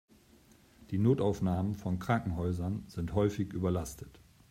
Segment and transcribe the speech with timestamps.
[0.89, 4.19] Die Notaufnahmen von Krankenhäusern sind häufig überlastet.